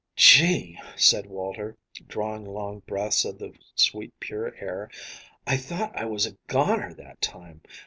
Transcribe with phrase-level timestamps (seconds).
[0.15, 4.89] "Gee!" said Walter, drawing long breaths of the sweet, pure air,
[5.45, 7.61] "I thought I was a goner that time.